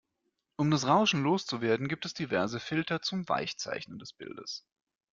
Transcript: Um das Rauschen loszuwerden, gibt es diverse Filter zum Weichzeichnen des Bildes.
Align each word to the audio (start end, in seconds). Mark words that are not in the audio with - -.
Um 0.55 0.71
das 0.71 0.87
Rauschen 0.87 1.21
loszuwerden, 1.21 1.87
gibt 1.87 2.05
es 2.07 2.15
diverse 2.15 2.59
Filter 2.59 3.03
zum 3.03 3.29
Weichzeichnen 3.29 3.99
des 3.99 4.13
Bildes. 4.13 4.65